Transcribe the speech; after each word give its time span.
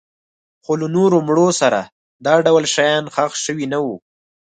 خو 0.63 0.71
له 0.81 0.87
نورو 0.95 1.17
مړو 1.27 1.47
سره 1.61 1.79
دا 2.25 2.35
ډول 2.45 2.63
شیان 2.75 3.03
ښخ 3.15 3.31
شوي 3.45 3.65
نه 3.73 3.79
وو 3.83 3.95